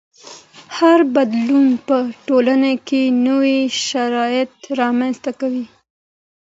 هر 0.77 0.99
بدلون 1.15 1.67
په 1.87 1.97
ټولنه 2.27 2.71
کې 2.87 3.01
نوي 3.27 3.59
شرایط 3.87 4.53
رامنځته 4.79 5.31
کوي. 5.39 5.65